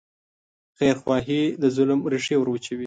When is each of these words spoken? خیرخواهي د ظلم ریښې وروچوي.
خیرخواهي 0.77 1.41
د 1.61 1.63
ظلم 1.75 1.99
ریښې 2.11 2.35
وروچوي. 2.39 2.79